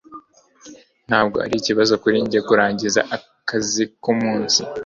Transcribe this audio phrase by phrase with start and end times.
[1.07, 4.59] ntabwo ari ikibazo kuri njye kurangiza akazi kumunsi